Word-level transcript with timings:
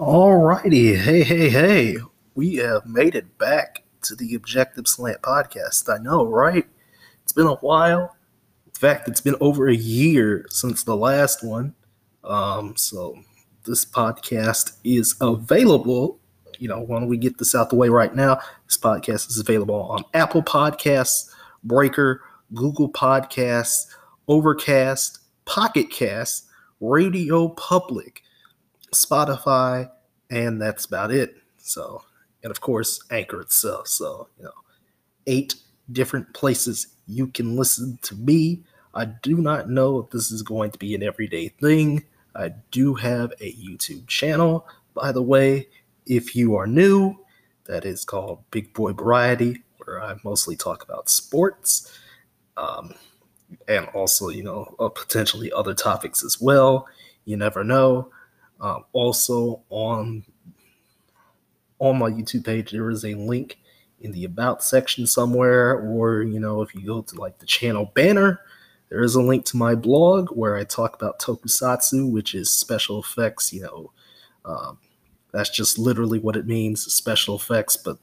Alrighty, 0.00 0.96
hey, 0.96 1.22
hey, 1.22 1.50
hey, 1.50 1.96
we 2.34 2.54
have 2.54 2.86
made 2.86 3.14
it 3.14 3.36
back 3.36 3.82
to 4.00 4.14
the 4.14 4.34
Objective 4.34 4.88
Slant 4.88 5.20
podcast. 5.20 5.94
I 5.94 6.02
know, 6.02 6.24
right? 6.24 6.66
It's 7.22 7.34
been 7.34 7.46
a 7.46 7.56
while. 7.56 8.16
In 8.64 8.72
fact, 8.72 9.08
it's 9.08 9.20
been 9.20 9.36
over 9.42 9.68
a 9.68 9.76
year 9.76 10.46
since 10.48 10.84
the 10.84 10.96
last 10.96 11.44
one. 11.44 11.74
Um, 12.24 12.78
so 12.78 13.18
this 13.66 13.84
podcast 13.84 14.78
is 14.84 15.16
available. 15.20 16.18
You 16.58 16.68
know, 16.68 16.80
why 16.80 16.98
don't 16.98 17.08
we 17.10 17.18
get 17.18 17.36
this 17.36 17.54
out 17.54 17.68
the 17.68 17.76
way 17.76 17.90
right 17.90 18.14
now? 18.14 18.40
This 18.64 18.78
podcast 18.78 19.28
is 19.28 19.38
available 19.38 19.82
on 19.82 20.04
Apple 20.14 20.42
Podcasts, 20.42 21.30
Breaker, 21.62 22.22
Google 22.54 22.90
Podcasts, 22.90 23.84
Overcast, 24.28 25.18
Pocket 25.44 25.90
Cast, 25.90 26.46
Radio 26.80 27.48
Public. 27.50 28.22
Spotify, 28.92 29.90
and 30.30 30.60
that's 30.60 30.84
about 30.84 31.10
it. 31.10 31.36
So, 31.58 32.02
and 32.42 32.50
of 32.50 32.60
course, 32.60 33.02
Anchor 33.10 33.40
itself. 33.40 33.88
So, 33.88 34.28
you 34.38 34.44
know, 34.44 34.52
eight 35.26 35.54
different 35.92 36.32
places 36.34 36.88
you 37.06 37.26
can 37.28 37.56
listen 37.56 37.98
to 38.02 38.14
me. 38.14 38.62
I 38.94 39.04
do 39.04 39.36
not 39.36 39.68
know 39.68 39.98
if 39.98 40.10
this 40.10 40.30
is 40.30 40.42
going 40.42 40.70
to 40.72 40.78
be 40.78 40.94
an 40.94 41.02
everyday 41.02 41.48
thing. 41.48 42.04
I 42.34 42.52
do 42.70 42.94
have 42.94 43.32
a 43.40 43.52
YouTube 43.52 44.06
channel, 44.06 44.66
by 44.94 45.12
the 45.12 45.22
way. 45.22 45.68
If 46.06 46.34
you 46.34 46.56
are 46.56 46.66
new, 46.66 47.16
that 47.66 47.84
is 47.84 48.04
called 48.04 48.42
Big 48.50 48.72
Boy 48.72 48.92
Variety, 48.92 49.62
where 49.78 50.02
I 50.02 50.16
mostly 50.24 50.56
talk 50.56 50.82
about 50.82 51.08
sports. 51.08 51.96
Um, 52.56 52.94
and 53.68 53.86
also, 53.88 54.28
you 54.28 54.42
know, 54.42 54.74
uh, 54.78 54.88
potentially 54.88 55.52
other 55.52 55.74
topics 55.74 56.24
as 56.24 56.40
well. 56.40 56.86
You 57.24 57.36
never 57.36 57.64
know. 57.64 58.10
Um, 58.60 58.84
also 58.92 59.62
on 59.70 60.24
on 61.78 61.98
my 61.98 62.10
YouTube 62.10 62.44
page, 62.44 62.70
there 62.70 62.90
is 62.90 63.04
a 63.04 63.14
link 63.14 63.58
in 64.00 64.12
the 64.12 64.24
about 64.24 64.62
section 64.62 65.06
somewhere, 65.06 65.78
or 65.78 66.22
you 66.22 66.38
know, 66.38 66.62
if 66.62 66.74
you 66.74 66.86
go 66.86 67.02
to 67.02 67.16
like 67.16 67.38
the 67.38 67.46
channel 67.46 67.90
banner, 67.94 68.40
there 68.90 69.02
is 69.02 69.14
a 69.14 69.22
link 69.22 69.44
to 69.46 69.56
my 69.56 69.74
blog 69.74 70.28
where 70.30 70.56
I 70.56 70.64
talk 70.64 70.94
about 70.94 71.20
tokusatsu, 71.20 72.10
which 72.10 72.34
is 72.34 72.50
special 72.50 73.00
effects. 73.00 73.52
You 73.52 73.62
know, 73.62 73.92
um, 74.44 74.78
that's 75.32 75.50
just 75.50 75.78
literally 75.78 76.18
what 76.18 76.36
it 76.36 76.46
means, 76.46 76.84
special 76.92 77.36
effects, 77.36 77.76
but 77.76 77.98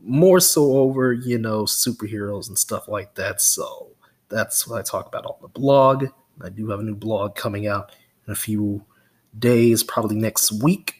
more 0.00 0.40
so 0.40 0.72
over 0.78 1.12
you 1.12 1.38
know 1.38 1.62
superheroes 1.62 2.48
and 2.48 2.58
stuff 2.58 2.88
like 2.88 3.14
that. 3.14 3.40
So 3.40 3.88
that's 4.28 4.66
what 4.66 4.78
I 4.78 4.82
talk 4.82 5.06
about 5.06 5.26
on 5.26 5.36
the 5.40 5.48
blog. 5.48 6.06
I 6.40 6.48
do 6.48 6.68
have 6.70 6.80
a 6.80 6.84
new 6.84 6.96
blog 6.96 7.36
coming 7.36 7.68
out 7.68 7.92
in 8.26 8.32
a 8.32 8.36
few 8.36 8.84
days, 9.38 9.82
probably 9.82 10.16
next 10.16 10.62
week. 10.62 10.96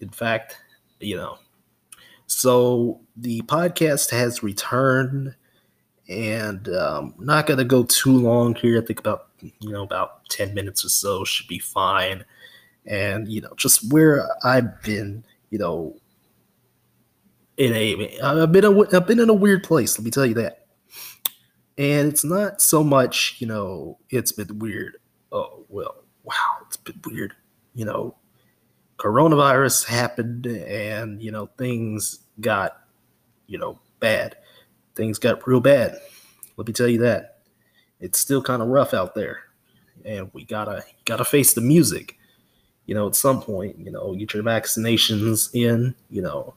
In 0.00 0.10
fact, 0.10 0.56
you 1.00 1.16
know. 1.16 1.38
So 2.26 3.00
the 3.16 3.42
podcast 3.42 4.10
has 4.10 4.42
returned, 4.42 5.34
and 6.08 6.68
um, 6.68 7.14
not 7.18 7.46
to 7.58 7.64
go 7.64 7.82
too 7.84 8.16
long 8.16 8.54
here. 8.54 8.80
I 8.80 8.84
think 8.84 9.00
about 9.00 9.28
you 9.40 9.70
know 9.70 9.82
about 9.82 10.28
ten 10.28 10.54
minutes 10.54 10.84
or 10.84 10.88
so 10.88 11.24
should 11.24 11.48
be 11.48 11.58
fine. 11.58 12.24
And 12.86 13.28
you 13.28 13.40
know, 13.40 13.52
just 13.56 13.92
where 13.92 14.28
I've 14.44 14.80
been, 14.82 15.24
you 15.50 15.58
know, 15.58 15.96
in 17.56 17.74
a 17.74 18.18
I've 18.22 18.52
been 18.52 18.64
a, 18.64 18.96
I've 18.96 19.06
been 19.06 19.20
in 19.20 19.28
a 19.28 19.34
weird 19.34 19.62
place. 19.64 19.98
Let 19.98 20.04
me 20.04 20.10
tell 20.10 20.26
you 20.26 20.34
that. 20.34 20.66
And 21.76 22.08
it's 22.08 22.24
not 22.24 22.60
so 22.60 22.82
much, 22.82 23.36
you 23.38 23.46
know, 23.46 23.98
it's 24.08 24.32
been 24.32 24.58
weird. 24.58 24.96
Oh 25.30 25.64
well, 25.68 26.04
wow, 26.24 26.58
it's 26.66 26.76
been 26.76 27.00
weird. 27.04 27.34
You 27.74 27.84
know, 27.84 28.16
coronavirus 28.98 29.86
happened 29.86 30.46
and, 30.46 31.22
you 31.22 31.30
know, 31.30 31.46
things 31.56 32.20
got, 32.40 32.80
you 33.46 33.58
know, 33.58 33.78
bad. 34.00 34.36
Things 34.94 35.18
got 35.18 35.46
real 35.46 35.60
bad. 35.60 35.96
Let 36.56 36.66
me 36.66 36.72
tell 36.72 36.88
you 36.88 36.98
that. 36.98 37.38
It's 38.00 38.18
still 38.18 38.42
kind 38.42 38.62
of 38.62 38.68
rough 38.68 38.94
out 38.94 39.14
there. 39.14 39.40
And 40.04 40.30
we 40.32 40.44
gotta 40.44 40.82
gotta 41.04 41.24
face 41.24 41.52
the 41.52 41.60
music. 41.60 42.18
You 42.86 42.94
know, 42.94 43.06
at 43.06 43.14
some 43.14 43.40
point, 43.40 43.78
you 43.78 43.90
know, 43.90 44.14
get 44.14 44.34
your 44.34 44.42
vaccinations 44.42 45.50
in, 45.54 45.94
you 46.08 46.22
know. 46.22 46.54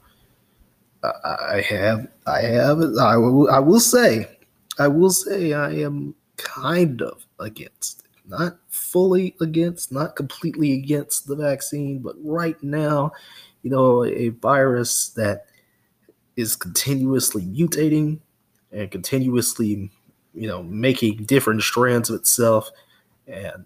I, 1.03 1.35
I 1.57 1.61
have 1.61 2.07
I 2.25 2.41
have 2.41 2.79
I 2.99 3.17
will 3.17 3.49
I 3.49 3.59
will 3.59 3.79
say 3.79 4.37
I 4.79 4.87
will 4.87 5.09
say 5.09 5.53
I 5.53 5.71
am 5.71 6.15
kind 6.37 7.01
of 7.01 7.25
against 7.39 8.02
not 8.27 8.57
fully 8.69 9.35
against, 9.41 9.91
not 9.91 10.15
completely 10.15 10.73
against 10.73 11.27
the 11.27 11.35
vaccine, 11.35 11.99
but 11.99 12.15
right 12.23 12.61
now, 12.63 13.11
you 13.61 13.69
know, 13.69 14.03
a 14.03 14.29
virus 14.29 15.09
that 15.09 15.45
is 16.35 16.55
continuously 16.55 17.43
mutating 17.43 18.19
and 18.71 18.89
continuously, 18.91 19.91
you 20.33 20.47
know, 20.47 20.63
making 20.63 21.23
different 21.25 21.61
strands 21.61 22.09
of 22.09 22.15
itself. 22.15 22.71
And, 23.27 23.65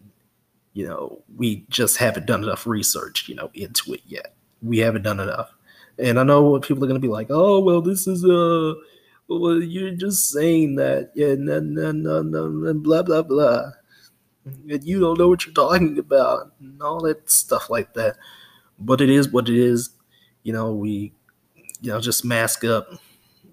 you 0.74 0.88
know, 0.88 1.22
we 1.36 1.66
just 1.70 1.98
haven't 1.98 2.26
done 2.26 2.44
enough 2.44 2.68
research, 2.68 3.30
you 3.30 3.36
know, 3.36 3.50
into 3.54 3.94
it 3.94 4.02
yet. 4.06 4.34
We 4.62 4.80
haven't 4.80 5.04
done 5.04 5.20
enough. 5.20 5.52
And 6.00 6.20
I 6.20 6.24
know 6.24 6.44
what 6.44 6.64
people 6.64 6.84
are 6.84 6.88
going 6.88 7.02
to 7.02 7.08
be 7.08 7.12
like, 7.12 7.28
oh, 7.30 7.60
well, 7.60 7.82
this 7.82 8.06
is 8.08 8.24
a, 8.24 8.72
uh, 8.72 8.74
well, 9.30 9.62
you're 9.62 9.92
just 9.92 10.30
saying 10.30 10.76
that, 10.76 11.12
yeah, 11.16 11.36
no, 11.38 11.60
no, 11.60 11.92
no, 11.92 12.22
no, 12.22 12.74
blah, 12.76 13.02
blah, 13.02 13.24
blah 13.24 13.72
and 14.70 14.84
you 14.84 15.00
don't 15.00 15.18
know 15.18 15.28
what 15.28 15.46
you're 15.46 15.54
talking 15.54 15.98
about 16.00 16.52
and 16.60 16.82
all 16.82 17.02
that 17.02 17.30
stuff 17.30 17.70
like 17.70 17.94
that. 17.94 18.18
But 18.80 19.02
it 19.02 19.10
is 19.10 19.30
what 19.30 19.50
it 19.50 19.58
is. 19.58 19.90
You 20.44 20.54
know, 20.54 20.74
we, 20.74 21.14
you 21.82 21.92
know, 21.92 22.00
just 22.00 22.24
mask 22.24 22.64
up, 22.64 22.88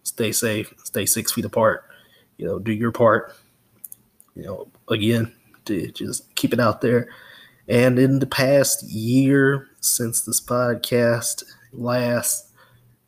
stay 0.02 0.32
safe, 0.32 0.72
stay 0.84 1.06
six 1.06 1.32
feet 1.32 1.44
apart. 1.44 1.84
You 2.36 2.46
know, 2.46 2.58
do 2.58 2.72
your 2.72 2.92
part. 2.92 3.34
You 4.34 4.42
know, 4.42 4.68
again, 4.88 5.32
to 5.66 5.90
just 5.92 6.34
keep 6.34 6.52
it 6.52 6.60
out 6.60 6.80
there. 6.80 7.08
And 7.68 7.98
in 7.98 8.18
the 8.18 8.26
past 8.26 8.82
year 8.82 9.68
since 9.80 10.22
this 10.22 10.40
podcast 10.40 11.44
last 11.72 12.50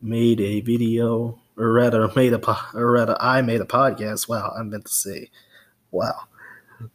made 0.00 0.40
a 0.40 0.60
video, 0.60 1.38
or 1.56 1.72
rather 1.72 2.10
made 2.14 2.32
a, 2.32 2.56
or 2.74 2.92
rather 2.92 3.16
I 3.20 3.42
made 3.42 3.60
a 3.60 3.66
podcast. 3.66 4.28
Wow, 4.28 4.54
I 4.58 4.62
meant 4.62 4.86
to 4.86 4.92
say, 4.92 5.30
wow 5.90 6.14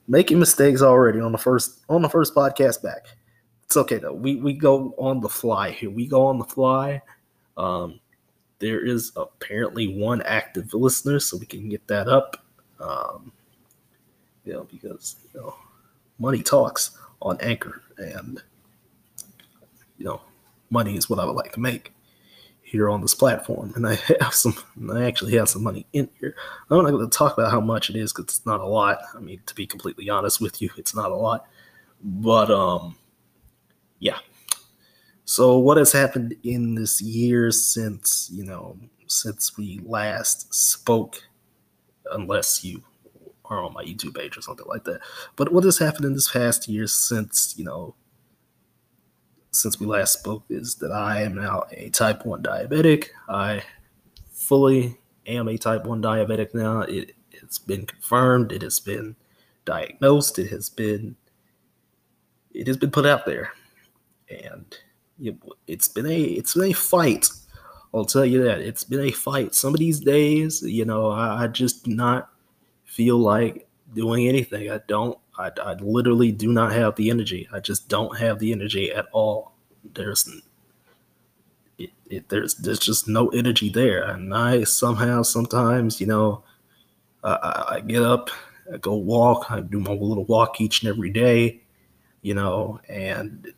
making 0.07 0.39
mistakes 0.39 0.81
already 0.81 1.19
on 1.19 1.31
the 1.31 1.37
first 1.37 1.79
on 1.89 2.01
the 2.01 2.09
first 2.09 2.35
podcast 2.35 2.81
back. 2.83 3.07
It's 3.63 3.77
okay 3.77 3.97
though. 3.97 4.13
We 4.13 4.35
we 4.35 4.53
go 4.53 4.93
on 4.97 5.21
the 5.21 5.29
fly 5.29 5.71
here. 5.71 5.89
We 5.89 6.07
go 6.07 6.25
on 6.25 6.37
the 6.37 6.45
fly. 6.45 7.01
Um, 7.57 7.99
there 8.59 8.85
is 8.85 9.11
apparently 9.15 9.87
one 9.87 10.21
active 10.23 10.73
listener, 10.73 11.19
so 11.19 11.37
we 11.37 11.45
can 11.45 11.69
get 11.69 11.85
that 11.87 12.07
up. 12.07 12.43
Um, 12.79 13.31
you 14.45 14.53
know, 14.53 14.67
because 14.71 15.15
you 15.33 15.39
know, 15.39 15.55
money 16.19 16.43
talks 16.43 16.97
on 17.21 17.37
Anchor, 17.41 17.81
and 17.97 18.41
you 19.97 20.05
know, 20.05 20.21
money 20.69 20.97
is 20.97 21.09
what 21.09 21.19
I 21.19 21.25
would 21.25 21.35
like 21.35 21.53
to 21.53 21.59
make 21.59 21.93
here 22.71 22.89
on 22.89 23.01
this 23.01 23.13
platform, 23.13 23.73
and 23.75 23.85
I 23.85 23.95
have 24.21 24.33
some. 24.33 24.55
I 24.91 25.03
actually 25.03 25.35
have 25.35 25.49
some 25.49 25.63
money 25.63 25.85
in 25.91 26.09
here. 26.19 26.35
I'm 26.69 26.81
not 26.81 26.91
going 26.91 27.07
to 27.07 27.17
talk 27.17 27.37
about 27.37 27.51
how 27.51 27.59
much 27.59 27.89
it 27.89 27.97
is 27.97 28.13
because 28.13 28.37
it's 28.37 28.45
not 28.45 28.61
a 28.61 28.65
lot. 28.65 28.99
I 29.13 29.19
mean, 29.19 29.41
to 29.45 29.53
be 29.53 29.67
completely 29.67 30.09
honest 30.09 30.39
with 30.39 30.61
you, 30.61 30.69
it's 30.77 30.95
not 30.95 31.11
a 31.11 31.15
lot. 31.15 31.45
But 32.01 32.49
um, 32.49 32.95
yeah. 33.99 34.19
So 35.25 35.57
what 35.57 35.77
has 35.77 35.91
happened 35.91 36.35
in 36.43 36.75
this 36.75 37.01
year 37.01 37.51
since 37.51 38.29
you 38.31 38.45
know 38.45 38.77
since 39.07 39.57
we 39.57 39.81
last 39.83 40.53
spoke? 40.53 41.21
Unless 42.13 42.63
you 42.63 42.83
are 43.45 43.63
on 43.63 43.73
my 43.73 43.83
YouTube 43.83 44.15
page 44.15 44.37
or 44.37 44.41
something 44.41 44.65
like 44.67 44.85
that. 44.85 45.01
But 45.35 45.51
what 45.53 45.63
has 45.65 45.77
happened 45.77 46.05
in 46.05 46.13
this 46.13 46.31
past 46.31 46.67
year 46.67 46.87
since 46.87 47.53
you 47.57 47.65
know 47.65 47.95
since 49.51 49.79
we 49.79 49.85
last 49.85 50.19
spoke 50.19 50.43
is 50.49 50.75
that 50.75 50.91
I 50.91 51.21
am 51.21 51.35
now 51.35 51.65
a 51.71 51.89
type 51.89 52.25
1 52.25 52.41
diabetic. 52.41 53.09
I 53.27 53.63
fully 54.31 54.97
am 55.27 55.49
a 55.49 55.57
type 55.57 55.85
1 55.85 56.01
diabetic 56.01 56.53
now. 56.53 56.81
It, 56.81 57.13
it's 57.31 57.59
been 57.59 57.85
confirmed, 57.85 58.51
it 58.51 58.61
has 58.61 58.79
been 58.79 59.15
diagnosed, 59.65 60.39
it 60.39 60.49
has 60.49 60.69
been 60.69 61.15
it 62.53 62.67
has 62.67 62.77
been 62.77 62.91
put 62.91 63.05
out 63.05 63.25
there. 63.25 63.53
And 64.29 64.65
it, 65.19 65.35
it's 65.67 65.87
been 65.87 66.05
a 66.05 66.21
it's 66.21 66.53
been 66.53 66.71
a 66.71 66.73
fight. 66.73 67.29
I'll 67.93 68.05
tell 68.05 68.25
you 68.25 68.43
that. 68.43 68.61
It's 68.61 68.85
been 68.85 69.01
a 69.01 69.11
fight. 69.11 69.53
Some 69.53 69.73
of 69.73 69.79
these 69.79 69.99
days, 69.99 70.61
you 70.61 70.85
know, 70.85 71.11
I, 71.11 71.43
I 71.43 71.47
just 71.47 71.83
do 71.83 71.93
not 71.93 72.29
feel 72.85 73.17
like 73.17 73.67
doing 73.93 74.29
anything. 74.29 74.71
I 74.71 74.79
don't 74.87 75.17
I, 75.41 75.51
I 75.61 75.73
literally 75.73 76.31
do 76.31 76.51
not 76.51 76.71
have 76.73 76.95
the 76.95 77.09
energy. 77.09 77.47
I 77.51 77.59
just 77.59 77.89
don't 77.89 78.17
have 78.19 78.39
the 78.39 78.51
energy 78.51 78.91
at 78.91 79.07
all. 79.11 79.53
There's 79.93 80.29
it, 81.77 81.89
it, 82.09 82.29
there's 82.29 82.55
there's 82.55 82.79
just 82.79 83.07
no 83.07 83.29
energy 83.29 83.69
there, 83.69 84.03
and 84.03 84.33
I 84.33 84.63
somehow 84.63 85.23
sometimes 85.23 85.99
you 85.99 86.07
know 86.07 86.43
I, 87.23 87.65
I 87.69 87.79
get 87.81 88.03
up, 88.03 88.29
I 88.71 88.77
go 88.77 88.95
walk, 88.95 89.51
I 89.51 89.61
do 89.61 89.79
my 89.79 89.91
little 89.91 90.25
walk 90.25 90.61
each 90.61 90.81
and 90.81 90.89
every 90.89 91.09
day, 91.09 91.61
you 92.21 92.33
know, 92.33 92.79
and 92.89 93.53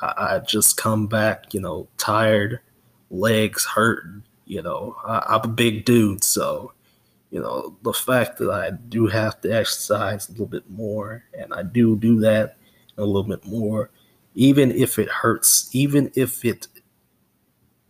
I, 0.00 0.36
I 0.36 0.38
just 0.40 0.76
come 0.76 1.06
back, 1.06 1.54
you 1.54 1.60
know, 1.60 1.88
tired, 1.98 2.60
legs 3.10 3.64
hurting. 3.64 4.22
You 4.46 4.62
know, 4.62 4.96
I, 5.04 5.24
I'm 5.28 5.42
a 5.44 5.48
big 5.48 5.84
dude, 5.84 6.24
so 6.24 6.72
you 7.32 7.40
know 7.40 7.74
the 7.80 7.94
fact 7.94 8.36
that 8.38 8.50
I 8.50 8.72
do 8.90 9.06
have 9.06 9.40
to 9.40 9.50
exercise 9.50 10.28
a 10.28 10.32
little 10.32 10.46
bit 10.46 10.68
more, 10.68 11.24
and 11.36 11.52
I 11.54 11.62
do 11.62 11.96
do 11.96 12.20
that 12.20 12.58
a 12.98 13.04
little 13.04 13.22
bit 13.22 13.46
more, 13.46 13.90
even 14.34 14.70
if 14.70 14.98
it 14.98 15.08
hurts, 15.08 15.74
even 15.74 16.12
if 16.14 16.44
it 16.44 16.68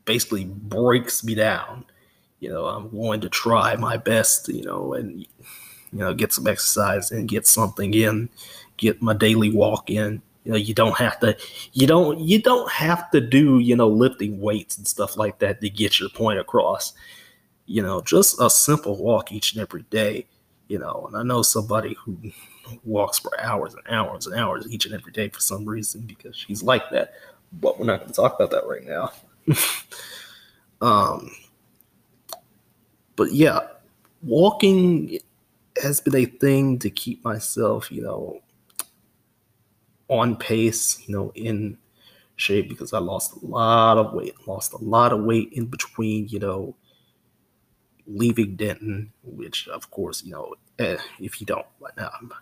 basically 0.04 0.44
breaks 0.44 1.24
me 1.24 1.34
down. 1.34 1.84
You 2.38 2.50
know, 2.50 2.66
I'm 2.66 2.88
going 2.90 3.20
to 3.20 3.28
try 3.28 3.74
my 3.74 3.96
best. 3.96 4.48
You 4.48 4.62
know, 4.62 4.94
and 4.94 5.22
you 5.22 5.98
know, 5.98 6.14
get 6.14 6.32
some 6.32 6.46
exercise 6.46 7.10
and 7.10 7.28
get 7.28 7.44
something 7.44 7.94
in, 7.94 8.30
get 8.76 9.02
my 9.02 9.12
daily 9.12 9.50
walk 9.50 9.90
in 9.90 10.22
you 10.44 10.50
know 10.50 10.58
you 10.58 10.74
don't 10.74 10.98
have 10.98 11.20
to 11.20 11.36
you 11.72 11.86
don't 11.86 12.18
you 12.18 12.42
don't 12.42 12.68
have 12.70 13.08
to 13.12 13.20
do 13.20 13.60
you 13.60 13.76
know 13.76 13.88
lifting 13.88 14.40
weights 14.40 14.76
and 14.76 14.88
stuff 14.88 15.16
like 15.16 15.38
that 15.38 15.60
to 15.60 15.70
get 15.70 16.00
your 16.00 16.08
point 16.08 16.40
across 16.40 16.94
you 17.66 17.82
know 17.82 18.00
just 18.00 18.40
a 18.40 18.50
simple 18.50 18.96
walk 18.96 19.32
each 19.32 19.52
and 19.52 19.62
every 19.62 19.82
day 19.90 20.26
you 20.68 20.78
know 20.78 21.04
and 21.06 21.16
i 21.16 21.22
know 21.22 21.42
somebody 21.42 21.94
who 21.94 22.16
walks 22.84 23.18
for 23.18 23.38
hours 23.40 23.74
and 23.74 23.82
hours 23.88 24.26
and 24.26 24.38
hours 24.38 24.66
each 24.70 24.86
and 24.86 24.94
every 24.94 25.12
day 25.12 25.28
for 25.28 25.40
some 25.40 25.64
reason 25.64 26.00
because 26.02 26.36
she's 26.36 26.62
like 26.62 26.88
that 26.90 27.14
but 27.60 27.78
we're 27.78 27.86
not 27.86 27.98
going 28.00 28.08
to 28.08 28.14
talk 28.14 28.34
about 28.34 28.50
that 28.50 28.66
right 28.66 28.86
now. 28.86 29.12
Um 30.80 31.30
but 33.14 33.30
yeah 33.30 33.60
walking 34.20 35.20
has 35.80 36.00
been 36.00 36.16
a 36.16 36.24
thing 36.24 36.76
to 36.80 36.90
keep 36.90 37.22
myself 37.24 37.92
you 37.92 38.02
know 38.02 38.42
on 40.12 40.36
pace, 40.36 41.02
you 41.06 41.14
know, 41.14 41.32
in 41.34 41.78
shape 42.36 42.68
because 42.68 42.92
I 42.92 42.98
lost 42.98 43.34
a 43.42 43.46
lot 43.46 43.96
of 43.96 44.12
weight, 44.12 44.34
lost 44.46 44.74
a 44.74 44.78
lot 44.78 45.12
of 45.12 45.24
weight 45.24 45.50
in 45.52 45.66
between, 45.66 46.28
you 46.28 46.38
know, 46.38 46.76
leaving 48.14 48.56
Denton, 48.56 49.12
which 49.22 49.68
of 49.68 49.90
course, 49.90 50.22
you 50.22 50.32
know, 50.32 50.54
eh, 50.78 50.98
if 51.20 51.40
you 51.40 51.46
don't, 51.46 51.66
I'm 51.96 52.32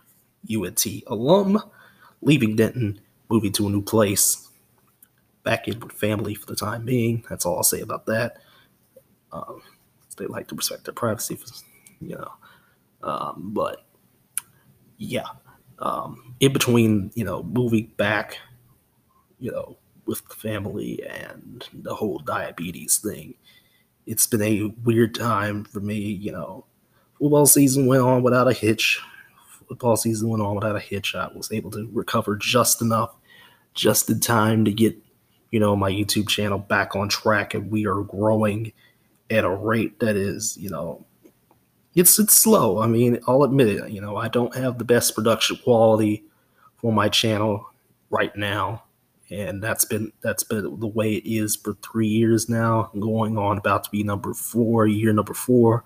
UNT 0.53 0.85
alum, 1.07 1.61
leaving 2.21 2.55
Denton, 2.55 2.99
moving 3.29 3.51
to 3.53 3.67
a 3.67 3.69
new 3.69 3.81
place, 3.81 4.49
back 5.43 5.67
in 5.67 5.79
with 5.79 5.91
family 5.91 6.35
for 6.35 6.45
the 6.45 6.55
time 6.55 6.85
being. 6.85 7.23
That's 7.29 7.45
all 7.45 7.57
I'll 7.57 7.63
say 7.63 7.81
about 7.81 8.05
that. 8.07 8.37
Um, 9.31 9.61
they 10.17 10.25
like 10.25 10.47
to 10.49 10.55
respect 10.55 10.85
their 10.85 10.93
privacy, 10.93 11.39
you 11.99 12.15
know. 12.15 12.31
Um, 13.03 13.51
but 13.53 13.85
yeah, 14.97 15.25
um, 15.79 16.35
in 16.39 16.53
between, 16.53 17.11
you 17.15 17.23
know, 17.23 17.43
moving 17.43 17.91
back, 17.97 18.37
you 19.39 19.51
know, 19.51 19.77
with 20.05 20.27
the 20.27 20.35
family 20.35 21.01
and 21.07 21.67
the 21.73 21.95
whole 21.95 22.19
diabetes 22.19 22.97
thing, 22.97 23.33
it's 24.05 24.27
been 24.27 24.41
a 24.41 24.73
weird 24.83 25.15
time 25.15 25.63
for 25.63 25.79
me. 25.79 25.97
You 25.99 26.31
know, 26.31 26.65
football 27.19 27.45
season 27.45 27.87
went 27.87 28.01
on 28.01 28.23
without 28.23 28.47
a 28.47 28.53
hitch. 28.53 28.99
Football 29.67 29.95
season 29.95 30.29
went 30.29 30.43
on 30.43 30.55
without 30.55 30.75
a 30.75 30.79
hitch. 30.79 31.15
I 31.15 31.29
was 31.33 31.51
able 31.51 31.71
to 31.71 31.89
recover 31.93 32.35
just 32.35 32.81
enough, 32.81 33.15
just 33.73 34.09
in 34.09 34.19
time 34.19 34.65
to 34.65 34.71
get, 34.71 34.97
you 35.51 35.59
know, 35.59 35.75
my 35.75 35.89
YouTube 35.89 36.27
channel 36.27 36.59
back 36.59 36.95
on 36.95 37.07
track, 37.07 37.53
and 37.53 37.71
we 37.71 37.85
are 37.87 38.01
growing 38.01 38.73
at 39.29 39.45
a 39.45 39.49
rate 39.49 39.99
that 39.99 40.17
is, 40.17 40.57
you 40.57 40.69
know, 40.69 41.05
it's 41.95 42.19
it's 42.19 42.33
slow. 42.33 42.81
I 42.81 42.87
mean, 42.87 43.19
I'll 43.27 43.43
admit 43.43 43.67
it. 43.67 43.89
You 43.91 44.01
know, 44.01 44.17
I 44.17 44.27
don't 44.27 44.55
have 44.55 44.77
the 44.77 44.83
best 44.83 45.15
production 45.15 45.57
quality 45.63 46.23
for 46.77 46.91
my 46.91 47.09
channel 47.09 47.65
right 48.09 48.35
now, 48.35 48.83
and 49.31 49.63
that's 49.63 49.85
been 49.85 50.11
that's 50.21 50.43
been 50.43 50.79
the 50.79 50.87
way 50.87 51.15
it 51.15 51.25
is 51.25 51.55
for 51.55 51.73
three 51.75 52.07
years 52.07 52.49
now. 52.49 52.91
going 52.99 53.37
on 53.37 53.57
about 53.57 53.85
to 53.85 53.89
be 53.89 54.03
number 54.03 54.33
four, 54.33 54.87
year 54.87 55.13
number 55.13 55.33
four, 55.33 55.83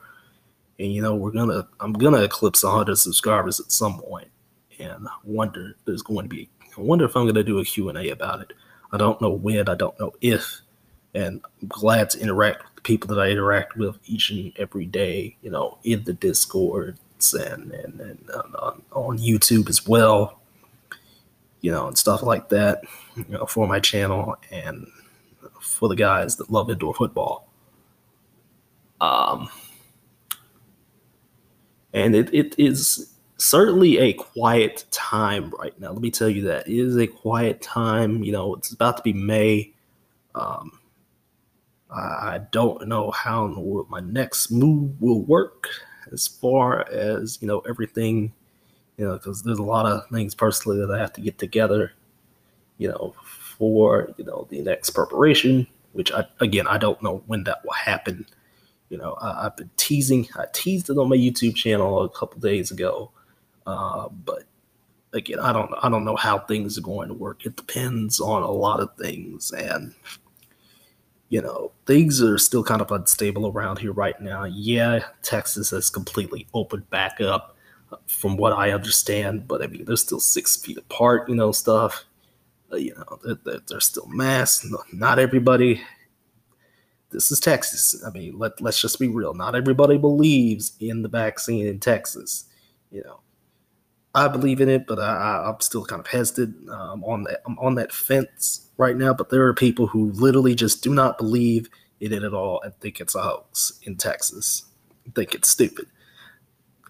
and 0.80 0.92
you 0.92 1.02
know 1.02 1.16
we're 1.16 1.32
gonna 1.32 1.68
I'm 1.80 1.94
gonna 1.94 2.22
eclipse 2.22 2.64
100 2.64 2.96
subscribers 2.98 3.60
at 3.60 3.72
some 3.72 4.00
point, 4.00 4.30
and 4.80 5.08
I 5.08 5.16
wonder 5.24 5.76
there's 5.86 6.02
going 6.02 6.30
to 6.30 6.36
be. 6.36 6.50
I 6.78 6.82
wonder 6.82 7.06
if 7.06 7.16
I'm 7.16 7.26
gonna 7.26 7.44
do 7.44 7.60
a 7.60 7.66
Q 7.66 7.90
and 7.90 7.98
A 7.98 8.10
about 8.10 8.42
it. 8.42 8.54
I 8.92 8.98
don't 8.98 9.22
know 9.22 9.32
when. 9.32 9.70
I 9.70 9.76
don't 9.76 9.98
know 10.00 10.14
if 10.22 10.62
and 11.16 11.42
I'm 11.62 11.68
glad 11.70 12.10
to 12.12 12.20
interact 12.20 12.64
with 12.64 12.76
the 12.76 12.82
people 12.82 13.08
that 13.16 13.22
I 13.22 13.30
interact 13.30 13.78
with 13.78 13.98
each 14.06 14.30
and 14.30 14.52
every 14.58 14.86
day, 14.86 15.38
you 15.42 15.50
know, 15.50 15.78
in 15.84 16.04
the 16.04 16.14
Discords 16.14 17.00
and, 17.34 17.72
and, 17.72 18.02
and 18.02 18.30
on, 18.30 18.82
on 18.92 19.18
YouTube 19.18 19.70
as 19.70 19.88
well, 19.88 20.42
you 21.66 21.72
know, 21.72 21.88
and 21.88 21.98
stuff 21.98 22.22
like 22.22 22.50
that, 22.50 22.84
you 23.16 23.26
know, 23.28 23.48
for 23.48 23.68
my 23.68 23.80
channel 23.80 24.36
and 24.52 24.86
for 25.60 25.90
the 25.90 25.96
guys 25.96 26.36
that 26.36 26.52
love 26.52 26.70
indoor 26.70 26.94
football. 26.94 27.50
Um, 29.02 29.50
and 31.92 32.16
it, 32.16 32.32
it 32.32 32.54
is 32.60 33.16
certainly 33.38 33.98
a 33.98 34.14
quiet 34.14 34.86
time 34.92 35.50
right 35.58 35.74
now. 35.80 35.92
Let 35.92 36.04
me 36.04 36.12
tell 36.12 36.30
you 36.30 36.44
that 36.44 36.68
it 36.68 36.78
is 36.78 36.98
a 36.98 37.08
quiet 37.08 37.64
time. 37.64 38.24
You 38.24 38.32
know, 38.32 38.54
it's 38.54 38.72
about 38.72 38.98
to 38.98 39.04
be 39.04 39.14
May. 39.14 39.74
Um, 40.36 40.80
I 41.90 42.42
don't 42.52 42.88
know 42.88 43.10
how 43.10 43.48
my 43.90 44.02
next 44.02 44.52
move 44.52 45.02
will 45.02 45.24
work 45.24 45.68
as 46.12 46.28
far 46.28 46.88
as 46.92 47.40
you 47.42 47.48
know 47.48 47.62
everything, 47.62 48.34
you 48.98 49.06
know, 49.06 49.14
because 49.14 49.44
there's 49.44 49.60
a 49.60 49.64
lot 49.64 49.86
of 49.86 50.08
things 50.10 50.34
personally 50.34 50.80
that 50.80 50.92
I 50.92 51.00
have 51.00 51.14
to 51.14 51.22
get 51.22 51.38
together, 51.38 51.92
you 52.78 52.88
know, 52.88 53.14
for 53.58 54.14
you 54.18 54.26
know 54.26 54.48
the 54.50 54.62
next 54.62 54.92
preparation. 54.92 55.68
Which 55.94 56.12
I 56.12 56.26
again 56.40 56.68
I 56.68 56.78
don't 56.78 57.02
know 57.02 57.24
when 57.28 57.44
that 57.46 57.64
will 57.64 57.74
happen. 57.74 58.26
You 58.90 58.98
know, 58.98 59.18
I, 59.22 59.44
have 59.44 59.58
been 59.58 59.70
teasing. 59.78 60.28
I 60.38 60.46
teased 60.54 60.90
it 60.90 60.98
on 60.98 61.10
my 61.10 61.16
YouTube 61.16 61.56
channel 61.56 62.04
a 62.04 62.10
couple 62.10 62.40
days 62.40 62.70
ago, 62.70 63.12
uh, 63.66 64.10
but 64.10 64.44
again, 65.14 65.40
I 65.40 65.52
don't 65.52 65.72
I 65.82 65.90
don't 65.90 66.06
know 66.06 66.16
how 66.16 66.40
things 66.40 66.78
are 66.78 66.82
going 66.82 67.08
to 67.08 67.14
work. 67.14 67.46
It 67.46 67.56
depends 67.56 68.20
on 68.20 68.44
a 68.44 68.52
lot 68.52 68.80
of 68.80 68.96
things, 68.98 69.52
and 69.52 69.94
you 71.30 71.42
know, 71.42 71.72
things 71.86 72.22
are 72.22 72.38
still 72.38 72.64
kind 72.64 72.82
of 72.82 72.92
unstable 72.92 73.48
around 73.48 73.80
here 73.80 73.92
right 73.92 74.20
now. 74.22 74.44
Yeah, 74.44 75.00
Texas 75.24 75.72
has 75.72 75.90
completely 75.90 76.48
opened 76.54 76.90
back 76.90 77.20
up 77.20 77.55
from 78.08 78.38
what 78.38 78.54
I 78.54 78.72
understand, 78.72 79.48
but 79.48 79.62
I 79.62 79.68
mean, 79.68 79.86
they're 79.86 79.96
still 79.96 80.20
six 80.20 80.56
feet 80.56 80.78
apart, 80.78 81.30
you 81.30 81.36
know, 81.36 81.52
stuff. 81.52 82.06
Uh, 82.72 82.78
you 82.78 82.96
know, 82.96 83.20
they're, 83.24 83.38
they're, 83.44 83.62
they're 83.68 83.80
still 83.80 84.08
masks. 84.08 84.68
Not 84.94 85.20
everybody. 85.20 85.82
This 87.12 87.32
is 87.32 87.40
Texas. 87.40 88.04
I 88.06 88.10
mean, 88.12 88.38
let, 88.38 88.60
let's 88.62 88.82
just 88.82 89.00
be 89.00 89.08
real. 89.08 89.34
Not 89.34 89.56
everybody 89.56 89.98
believes 89.98 90.76
in 90.80 91.02
the 91.02 91.10
vaccine 91.10 91.68
in 91.68 91.80
Texas. 91.80 92.46
You 92.92 93.04
know, 93.04 93.20
I 94.14 94.28
believe 94.28 94.62
in 94.62 94.70
it, 94.70 94.88
but 94.88 95.00
I, 95.00 95.48
am 95.48 95.62
still 95.62 95.86
kind 95.86 96.00
of 96.00 96.08
hesitant 96.08 96.70
um, 96.70 97.04
on 97.04 97.24
that. 97.24 97.42
I'm 97.46 97.58
on 97.60 97.76
that 97.76 97.92
fence 97.92 98.70
right 98.78 98.96
now. 98.96 99.14
But 99.14 99.30
there 99.30 99.46
are 99.48 99.54
people 99.54 99.88
who 99.88 100.12
literally 100.12 100.56
just 100.56 100.84
do 100.84 100.94
not 100.94 101.18
believe 101.18 101.70
in 102.00 102.12
it 102.12 102.24
at 102.24 102.34
all 102.34 102.62
and 102.62 102.74
think 102.80 103.00
it's 103.00 103.16
a 103.16 103.22
hoax 103.22 103.80
in 103.84 103.96
Texas. 103.96 104.66
Think 105.14 105.36
it's 105.36 105.50
stupid 105.50 105.88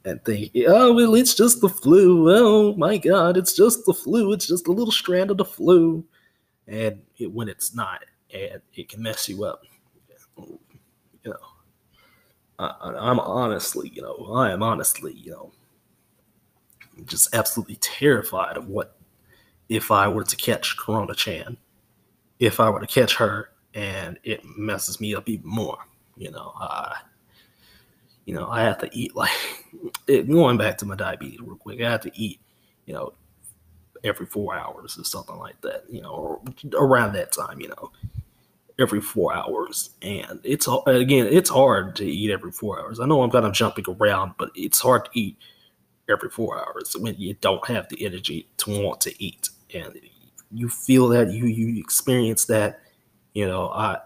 and 0.05 0.23
think, 0.23 0.51
oh 0.67 0.93
well, 0.93 1.15
it's 1.15 1.35
just 1.35 1.61
the 1.61 1.69
flu. 1.69 2.33
Oh 2.33 2.75
my 2.75 2.97
God, 2.97 3.37
it's 3.37 3.53
just 3.53 3.85
the 3.85 3.93
flu. 3.93 4.31
It's 4.33 4.47
just 4.47 4.67
a 4.67 4.71
little 4.71 4.91
strand 4.91 5.31
of 5.31 5.37
the 5.37 5.45
flu, 5.45 6.05
and 6.67 7.01
it, 7.17 7.31
when 7.31 7.49
it's 7.49 7.75
not, 7.75 8.05
and 8.33 8.61
it 8.73 8.89
can 8.89 9.01
mess 9.01 9.27
you 9.27 9.43
up. 9.43 9.63
You 10.37 11.31
know, 11.31 11.35
I, 12.59 12.73
I'm 12.81 13.19
honestly, 13.19 13.91
you 13.93 14.01
know, 14.01 14.31
I 14.33 14.51
am 14.51 14.63
honestly, 14.63 15.13
you 15.13 15.31
know 15.31 15.51
just 17.05 17.33
absolutely 17.35 17.75
terrified 17.77 18.57
of 18.57 18.67
what 18.67 18.97
if 19.69 19.91
I 19.91 20.07
were 20.07 20.23
to 20.23 20.35
catch 20.35 20.77
Corona 20.77 21.13
Chan, 21.13 21.57
if 22.39 22.59
I 22.59 22.69
were 22.69 22.79
to 22.79 22.87
catch 22.87 23.15
her 23.15 23.49
and 23.73 24.17
it 24.23 24.41
messes 24.57 25.01
me 25.01 25.15
up 25.15 25.27
even 25.27 25.49
more. 25.49 25.77
You 26.15 26.31
know, 26.31 26.53
I, 26.55 26.95
you 28.25 28.33
know, 28.33 28.47
I 28.47 28.61
have 28.61 28.79
to 28.79 28.89
eat 28.91 29.15
like 29.15 29.31
it, 30.07 30.29
going 30.29 30.57
back 30.57 30.77
to 30.79 30.85
my 30.85 30.95
diabetes 30.95 31.39
real 31.41 31.57
quick. 31.57 31.81
I 31.81 31.89
have 31.91 32.01
to 32.01 32.11
eat, 32.13 32.39
you 32.85 32.93
know, 32.93 33.13
every 34.03 34.25
four 34.25 34.55
hours 34.55 34.97
or 34.97 35.03
something 35.03 35.37
like 35.37 35.59
that. 35.61 35.83
You 35.89 36.01
know, 36.01 36.43
around 36.77 37.13
that 37.13 37.31
time. 37.31 37.59
You 37.61 37.69
know, 37.69 37.91
every 38.79 39.01
four 39.01 39.33
hours, 39.33 39.91
and 40.01 40.39
it's 40.43 40.67
again, 40.87 41.27
it's 41.27 41.49
hard 41.49 41.95
to 41.97 42.05
eat 42.05 42.31
every 42.31 42.51
four 42.51 42.79
hours. 42.79 42.99
I 42.99 43.05
know 43.05 43.21
I'm 43.23 43.31
kind 43.31 43.45
of 43.45 43.53
jumping 43.53 43.85
around, 43.87 44.33
but 44.37 44.49
it's 44.55 44.79
hard 44.79 45.05
to 45.05 45.11
eat 45.13 45.37
every 46.09 46.29
four 46.29 46.59
hours 46.59 46.95
when 46.99 47.15
you 47.17 47.33
don't 47.41 47.67
have 47.67 47.89
the 47.89 48.05
energy 48.05 48.47
to 48.57 48.83
want 48.83 49.01
to 49.01 49.23
eat 49.23 49.49
and 49.73 49.99
you 50.51 50.69
feel 50.69 51.07
that 51.09 51.31
you 51.31 51.45
you 51.45 51.79
experience 51.79 52.45
that 52.45 52.81
you 53.33 53.45
know 53.45 53.69
i 53.69 53.97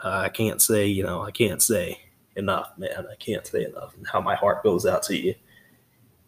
i 0.00 0.28
can't 0.28 0.60
say 0.60 0.86
you 0.86 1.02
know 1.02 1.22
i 1.22 1.30
can't 1.30 1.62
say 1.62 2.00
enough 2.36 2.72
man 2.78 3.06
i 3.10 3.14
can't 3.16 3.46
say 3.46 3.64
enough 3.64 3.94
and 3.96 4.06
how 4.06 4.20
my 4.20 4.34
heart 4.34 4.62
goes 4.62 4.86
out 4.86 5.02
to 5.02 5.16
you 5.16 5.34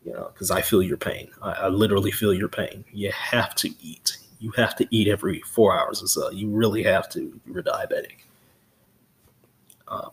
you 0.04 0.12
know 0.12 0.30
because 0.32 0.50
i 0.50 0.60
feel 0.60 0.82
your 0.82 0.96
pain 0.96 1.30
I, 1.40 1.52
I 1.52 1.68
literally 1.68 2.10
feel 2.10 2.34
your 2.34 2.48
pain 2.48 2.84
you 2.92 3.12
have 3.12 3.54
to 3.56 3.70
eat 3.80 4.18
You 4.42 4.50
have 4.56 4.74
to 4.76 4.86
eat 4.90 5.06
every 5.06 5.40
four 5.42 5.78
hours 5.78 6.02
or 6.02 6.08
so. 6.08 6.30
You 6.32 6.48
really 6.50 6.82
have 6.82 7.08
to. 7.10 7.40
You're 7.46 7.62
diabetic. 7.62 8.24
Uh, 9.86 10.08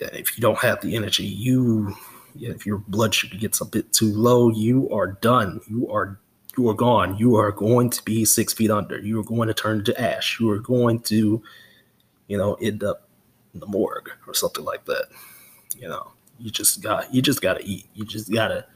if 0.00 0.36
you 0.36 0.40
don't 0.40 0.58
have 0.58 0.80
the 0.80 0.96
energy, 0.96 1.26
you 1.26 1.94
if 2.40 2.64
your 2.64 2.78
blood 2.78 3.14
sugar 3.14 3.36
gets 3.36 3.60
a 3.60 3.66
bit 3.66 3.92
too 3.92 4.10
low, 4.10 4.48
you 4.48 4.88
are 4.88 5.08
done. 5.08 5.60
You 5.68 5.90
are 5.90 6.18
you 6.56 6.66
are 6.70 6.74
gone. 6.74 7.18
You 7.18 7.36
are 7.36 7.52
going 7.52 7.90
to 7.90 8.02
be 8.04 8.24
six 8.24 8.54
feet 8.54 8.70
under. 8.70 8.98
You 8.98 9.20
are 9.20 9.24
going 9.24 9.48
to 9.48 9.54
turn 9.54 9.84
to 9.84 10.00
ash. 10.00 10.40
You 10.40 10.48
are 10.50 10.58
going 10.60 11.00
to, 11.00 11.42
you 12.28 12.38
know, 12.38 12.54
end 12.54 12.82
up 12.82 13.06
in 13.52 13.60
the 13.60 13.66
morgue 13.66 14.10
or 14.26 14.32
something 14.32 14.64
like 14.64 14.86
that. 14.86 15.08
You 15.78 15.88
know, 15.88 16.12
you 16.38 16.50
just 16.50 16.82
got 16.82 17.12
you 17.12 17.22
just 17.22 17.40
gotta 17.40 17.60
eat. 17.64 17.86
You 17.94 18.04
just 18.04 18.32
gotta 18.32 18.66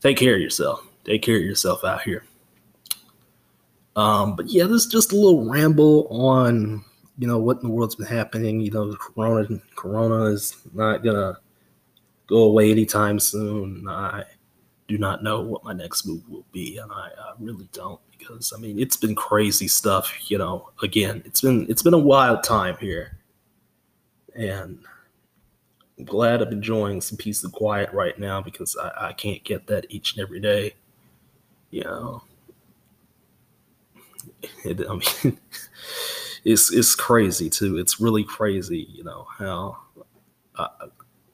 take 0.00 0.16
care 0.16 0.34
of 0.34 0.40
yourself. 0.40 0.86
Take 1.04 1.22
care 1.22 1.36
of 1.36 1.42
yourself 1.42 1.84
out 1.84 2.02
here. 2.02 2.24
Um, 3.94 4.36
but 4.36 4.46
yeah, 4.48 4.64
this 4.64 4.84
is 4.84 4.86
just 4.86 5.12
a 5.12 5.16
little 5.16 5.48
ramble 5.48 6.06
on 6.10 6.84
you 7.18 7.26
know 7.26 7.38
what 7.38 7.58
in 7.58 7.68
the 7.68 7.74
world's 7.74 7.94
been 7.94 8.06
happening. 8.06 8.60
You 8.60 8.70
know, 8.70 8.94
Corona 8.96 9.60
Corona 9.74 10.24
is 10.26 10.56
not 10.74 11.02
gonna 11.02 11.38
go 12.26 12.44
away 12.44 12.70
anytime 12.70 13.18
soon. 13.18 13.88
I 13.88 14.24
do 14.88 14.98
not 14.98 15.22
know 15.22 15.40
what 15.40 15.64
my 15.64 15.72
next 15.72 16.06
move 16.06 16.28
will 16.28 16.44
be, 16.52 16.78
and 16.78 16.92
I, 16.92 17.08
I 17.18 17.32
really 17.38 17.68
don't 17.72 18.00
because 18.18 18.52
I 18.54 18.60
mean 18.60 18.78
it's 18.78 18.96
been 18.96 19.14
crazy 19.14 19.68
stuff. 19.68 20.30
You 20.30 20.38
know, 20.38 20.70
again, 20.82 21.22
it's 21.24 21.40
been 21.40 21.66
it's 21.68 21.82
been 21.82 21.94
a 21.94 21.98
wild 21.98 22.42
time 22.42 22.76
here, 22.78 23.18
and 24.34 24.78
I'm 25.98 26.04
glad 26.04 26.42
I'm 26.42 26.52
enjoying 26.52 27.00
some 27.00 27.16
peace 27.16 27.42
and 27.42 27.52
quiet 27.52 27.92
right 27.92 28.18
now 28.18 28.40
because 28.40 28.76
I, 28.76 29.08
I 29.08 29.12
can't 29.12 29.42
get 29.44 29.66
that 29.68 29.86
each 29.88 30.14
and 30.14 30.22
every 30.22 30.40
day. 30.40 30.74
You 31.70 31.84
know, 31.84 32.22
it, 34.64 34.80
I 34.88 34.92
mean, 34.92 35.38
it's 36.44 36.72
it's 36.72 36.94
crazy 36.94 37.48
too. 37.48 37.78
It's 37.78 38.00
really 38.00 38.24
crazy. 38.24 38.88
You 38.92 39.04
know 39.04 39.26
how, 39.38 39.78
I, 40.56 40.68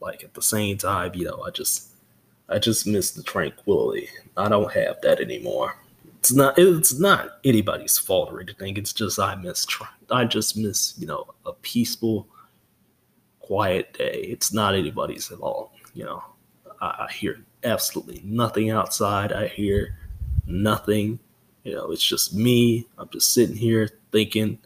like 0.00 0.24
at 0.24 0.34
the 0.34 0.42
same 0.42 0.78
time, 0.78 1.12
you 1.14 1.24
know, 1.24 1.42
I 1.42 1.50
just 1.50 1.88
I 2.48 2.58
just 2.58 2.86
miss 2.86 3.10
the 3.12 3.22
tranquility. 3.22 4.08
I 4.36 4.48
don't 4.48 4.72
have 4.72 5.00
that 5.02 5.20
anymore. 5.20 5.76
It's 6.18 6.32
not 6.32 6.58
it's 6.58 6.98
not 6.98 7.38
anybody's 7.44 7.98
fault 7.98 8.32
or 8.32 8.40
anything. 8.40 8.76
It's 8.76 8.92
just 8.92 9.18
I 9.18 9.34
miss 9.34 9.66
I 10.10 10.24
just 10.24 10.56
miss, 10.56 10.94
you 10.98 11.06
know, 11.06 11.26
a 11.46 11.52
peaceful 11.52 12.28
quiet 13.52 13.92
day. 13.92 14.24
It's 14.28 14.50
not 14.50 14.74
anybody's 14.74 15.30
at 15.30 15.40
all, 15.40 15.74
you 15.92 16.04
know. 16.04 16.24
I, 16.80 17.06
I 17.06 17.12
hear 17.12 17.44
absolutely 17.64 18.22
nothing 18.24 18.70
outside. 18.70 19.30
I 19.30 19.48
hear 19.48 19.98
nothing. 20.46 21.18
You 21.62 21.74
know, 21.74 21.90
it's 21.90 22.02
just 22.02 22.34
me. 22.34 22.88
I'm 22.96 23.10
just 23.12 23.34
sitting 23.34 23.54
here 23.54 23.90
thinking 24.10 24.58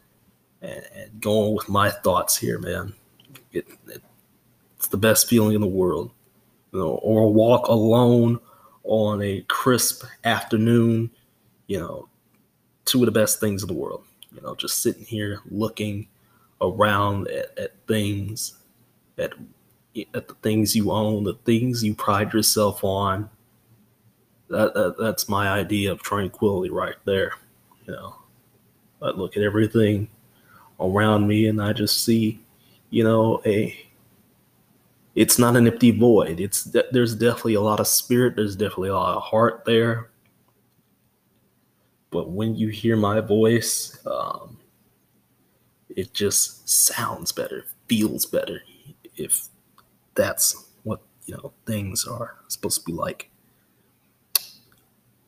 and, 0.63 0.85
and 0.95 1.21
going 1.21 1.55
with 1.55 1.69
my 1.69 1.91
thoughts 1.91 2.37
here, 2.37 2.61
man. 2.61 2.95
It, 3.53 3.67
it, 3.89 4.03
it's 4.77 4.87
the 4.87 4.97
best 4.97 5.29
feeling 5.29 5.57
in 5.57 5.61
the 5.61 5.67
world 5.67 6.13
you 6.73 6.79
know, 6.79 7.01
or 7.03 7.33
walk 7.33 7.67
alone 7.67 8.39
on 8.85 9.21
a 9.21 9.41
crisp 9.49 10.05
afternoon, 10.25 11.11
you 11.67 11.81
know, 11.81 12.09
two 12.85 13.01
of 13.01 13.07
the 13.07 13.13
best 13.13 13.41
things 13.41 13.63
in 13.63 13.69
the 13.69 13.75
world. 13.75 14.05
You 14.33 14.43
know, 14.43 14.55
just 14.55 14.81
sitting 14.81 15.05
here 15.05 15.41
looking 15.51 16.07
around 16.61 17.29
at, 17.29 17.59
at 17.59 17.87
things, 17.89 18.59
at 19.19 19.33
at 20.15 20.29
the 20.29 20.35
things 20.43 20.77
you 20.77 20.91
own, 20.91 21.25
the 21.25 21.39
things 21.45 21.83
you 21.83 21.95
pride 21.95 22.33
yourself 22.33 22.85
on. 22.85 23.31
That, 24.49 24.75
that 24.75 24.99
that's 24.99 25.29
my 25.29 25.49
idea 25.49 25.91
of 25.91 26.03
tranquility 26.03 26.71
right 26.71 26.97
there. 27.05 27.33
You 27.87 27.95
know, 27.95 28.17
I 29.03 29.11
look 29.11 29.37
at 29.37 29.43
everything 29.43 30.09
around 30.79 31.27
me 31.27 31.47
and 31.47 31.61
I 31.61 31.73
just 31.73 32.05
see, 32.05 32.41
you 32.91 33.05
know, 33.05 33.41
a 33.47 33.75
it's 35.15 35.39
not 35.39 35.57
an 35.57 35.67
empty 35.67 35.93
void. 35.93 36.41
It's 36.41 36.65
there's 36.93 37.15
definitely 37.15 37.55
a 37.55 37.61
lot 37.61 37.81
of 37.81 37.87
spirit. 37.87 38.37
There's 38.37 38.55
definitely 38.55 38.91
a 38.91 38.95
lot 38.95 39.17
of 39.17 39.23
heart 39.23 39.65
there. 39.65 40.11
But 42.11 42.31
when 42.31 42.55
you 42.55 42.69
hear 42.69 42.97
my 42.97 43.21
voice, 43.21 43.99
um, 44.07 44.59
it 45.89 46.13
just 46.13 46.69
sounds 46.69 47.33
better, 47.33 47.65
feels 47.89 48.27
better. 48.27 48.61
If 49.17 49.49
that's 50.15 50.71
what 50.83 51.01
you 51.27 51.35
know 51.35 51.53
things 51.67 52.07
are 52.07 52.37
supposed 52.49 52.81
to 52.81 52.85
be 52.85 52.93
like. 52.93 53.31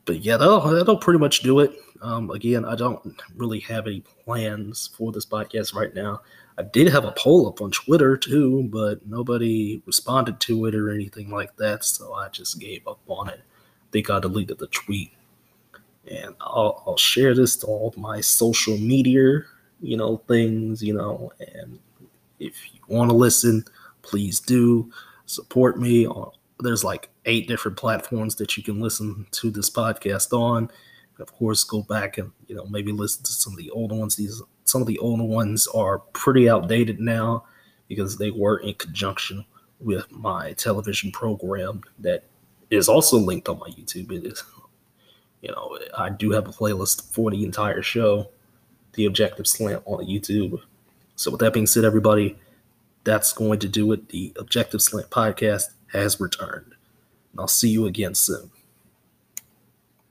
But 0.05 0.21
yeah, 0.21 0.39
that'll, 0.39 0.61
that'll 0.63 0.97
pretty 0.97 1.19
much 1.19 1.41
do 1.41 1.61
it. 1.61 1.73
Um, 2.01 2.31
again, 2.31 2.65
I 2.65 2.77
don't 2.77 3.21
really 3.37 3.61
have 3.61 3.87
any 3.87 4.01
plans 4.25 4.89
for 4.97 5.13
this 5.13 5.27
podcast 5.27 5.75
right 5.75 5.95
now. 5.95 6.23
I 6.57 6.63
did 6.63 6.89
have 6.89 7.05
a 7.05 7.13
poll 7.13 7.47
up 7.47 7.61
on 7.61 7.71
Twitter 7.71 8.17
too, 8.17 8.69
but 8.73 9.07
nobody 9.07 9.83
responded 9.85 10.41
to 10.41 10.65
it 10.65 10.75
or 10.75 10.91
anything 10.91 11.31
like 11.31 11.55
that, 11.57 11.85
so 11.85 12.15
I 12.15 12.31
just 12.31 12.59
gave 12.59 12.89
up 12.89 13.01
on 13.07 13.29
it. 13.29 13.41
I 13.41 13.87
think 13.93 14.09
I 14.09 14.19
deleted 14.19 14.59
the 14.59 14.69
tweet. 14.69 15.13
And 16.11 16.35
I'll, 16.41 16.83
I'll 16.87 16.97
share 16.97 17.35
this 17.35 17.55
to 17.57 17.67
all 17.67 17.93
my 17.99 18.23
social 18.23 18.79
media, 18.79 19.43
you 19.83 19.99
know, 19.99 20.23
things, 20.27 20.83
you 20.83 20.95
know, 20.95 21.33
and 21.39 21.79
if 22.39 22.55
you 22.73 22.81
want 22.89 23.11
to 23.11 23.17
listen, 23.17 23.63
please 24.03 24.41
do 24.41 24.91
support 25.27 25.79
me. 25.79 26.09
There's 26.61 26.85
like 26.85 27.11
eight 27.25 27.47
different 27.47 27.77
platforms 27.77 28.37
that 28.37 28.57
you 28.57 28.63
can 28.63 28.81
listen 28.81 29.27
to 29.33 29.51
this 29.51 29.71
podcast 29.71 30.33
on. 30.33 30.71
Of 31.19 31.33
course, 31.33 31.65
go 31.65 31.83
back 31.83 32.19
and 32.19 32.31
you 32.47 32.55
know 32.55 32.67
maybe 32.67 32.93
listen 32.93 33.25
to 33.25 33.33
some 33.33 33.53
of 33.53 33.59
the 33.59 33.71
older 33.71 33.95
ones. 33.95 34.17
These 34.17 34.41
some 34.65 34.81
of 34.81 34.87
the 34.87 34.99
older 34.99 35.25
ones 35.25 35.67
are 35.69 35.99
pretty 36.13 36.49
outdated 36.49 37.01
now 37.01 37.45
because 37.89 38.19
they 38.19 38.31
were 38.31 38.59
in 38.59 38.75
conjunction 38.75 39.45
with 39.81 40.11
my 40.13 40.53
television 40.53 41.11
program 41.11 41.83
that 41.99 42.25
is 42.71 42.89
also 42.89 43.17
linked 43.17 43.49
on 43.49 43.59
my 43.59 43.69
YouTube. 43.69 44.13
It 44.13 44.27
is, 44.27 44.45
you 45.41 45.51
know, 45.51 45.79
I 45.97 46.11
do 46.11 46.31
have 46.33 46.47
a 46.47 46.53
playlist 46.53 47.13
for 47.13 47.31
the 47.31 47.45
entire 47.45 47.83
show, 47.83 48.29
The 48.93 49.07
Objective 49.07 49.47
Slant 49.47 49.83
on 49.87 50.05
YouTube. 50.05 50.61
So, 51.17 51.31
with 51.31 51.41
that 51.41 51.53
being 51.53 51.67
said, 51.67 51.85
everybody, 51.85 52.39
that's 53.05 53.33
going 53.33 53.59
to 53.61 53.69
do 53.69 53.91
it. 53.93 54.09
The 54.09 54.33
Objective 54.39 54.83
Slant 54.83 55.11
podcast 55.11 55.75
has 55.93 56.21
returned. 56.21 56.75
And 57.33 57.41
I'll 57.41 57.49
see 57.49 57.71
you 57.71 57.87
again 57.87 58.15
soon. 58.15 58.51